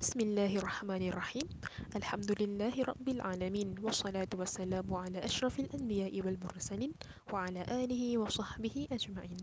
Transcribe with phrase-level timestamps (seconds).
[0.00, 1.46] بسم الله الرحمن الرحيم
[1.96, 6.92] الحمد لله رب العالمين والصلاة والسلام على أشرف الأنبياء والمرسلين
[7.32, 9.42] وعلى آله وصحبه أجمعين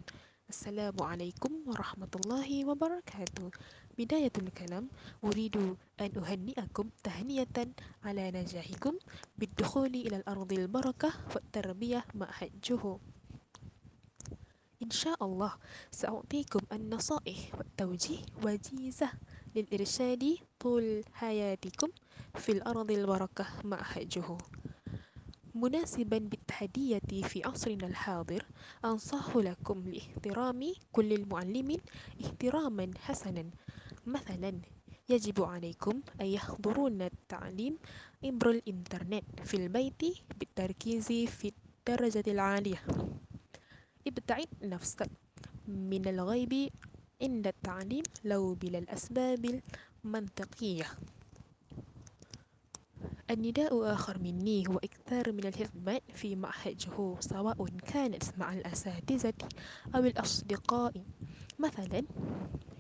[0.50, 3.52] السلام عليكم ورحمة الله وبركاته
[3.98, 4.88] بداية الكلام
[5.24, 5.56] أريد
[6.02, 7.58] أن أهنئكم تهنئة
[8.04, 8.94] على نجاحكم
[9.38, 12.98] بالدخول إلى الأرض البركة والتربية مع حجه
[14.84, 15.54] إن شاء الله
[15.92, 19.10] سأعطيكم النصائح والتوجيه وجيزة
[19.56, 21.88] للإرشاد طول حياتكم
[22.36, 24.38] في الأرض البركة مع حجه
[25.56, 28.46] مناسبا بالتحدية في عصرنا الحاضر
[28.86, 31.80] أنصح لكم لاحترام كل المعلمين
[32.26, 33.46] احتراما حسنا.
[34.06, 34.62] مثلا
[35.10, 37.78] يجب عليكم أن يحضرون التعليم
[38.24, 40.02] عبر الإنترنت في البيت
[40.40, 41.52] بالتركيز في
[41.88, 42.84] الدرجة العالية.
[44.08, 45.10] ابتعد نفسك
[45.68, 46.70] من الغيب
[47.22, 49.62] عند التعليم لو بلا الأسباب
[50.06, 50.86] المنطقية.
[53.30, 59.34] النداء آخر مني هو إكثار من الخدمات في معهده سواء كانت مع الأساتذة
[59.96, 60.94] أو الأصدقاء.
[61.60, 62.04] مثلا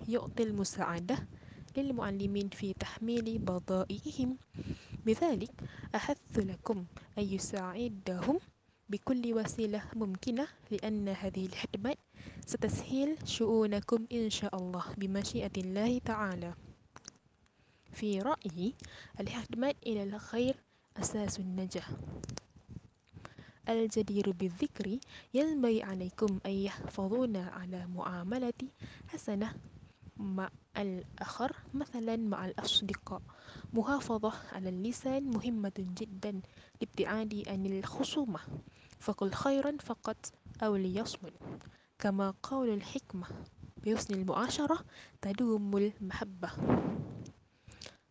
[0.07, 1.27] يعطي المساعدة
[1.77, 4.37] للمعلمين في تحميل بضائعهم.
[5.05, 5.51] بذلك
[5.95, 6.85] أحث لكم
[7.17, 8.39] أن يساعدهم
[8.89, 11.97] بكل وسيلة ممكنة لأن هذه الخدمات
[12.45, 16.53] ستسهل شؤونكم إن شاء الله بمشيئة الله تعالى.
[17.91, 18.73] في رأيي
[19.19, 20.55] الخدمات إلى الخير
[20.97, 21.89] أساس النجاح
[23.69, 24.99] الجدير بالذكر
[25.33, 28.53] ينبغي عليكم أن يحفظون على معاملة
[29.07, 29.53] حسنة
[30.17, 33.21] مع الآخر مثلا مع الأصدقاء.
[33.73, 36.41] محافظة على اللسان مهمة جدا
[36.81, 38.39] لابتعاد عن الخصومة
[38.99, 40.17] فقل خيرا فقط
[40.63, 41.33] أو ليصمت
[41.99, 43.27] كما قول الحكمة
[43.85, 44.79] بحسن المعاشرة
[45.21, 46.51] تدوم المحبة.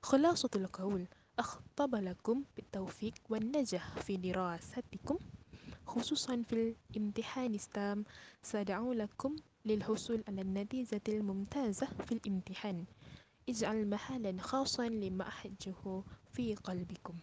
[0.03, 1.07] خلاصة القول
[1.39, 5.19] أخطب لكم بالتوفيق والنجاح في دراستكم.
[5.95, 8.05] خصوصا في الامتحان السام
[8.43, 12.85] سأدعو لكم للحصول على النتيجة الممتازة في الامتحان.
[13.49, 16.03] اجعل محلا خاصا لمحجه
[16.33, 17.15] في قلبكم.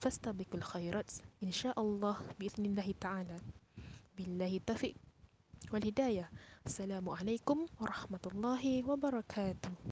[0.00, 1.10] فاستبقوا الخيرات
[1.42, 3.36] إن شاء الله بإذن الله تعالى.
[4.18, 4.94] بالله التوفيق
[5.72, 6.30] والهداية.
[6.66, 9.70] السلام عليكم ورحمة الله وبركاته.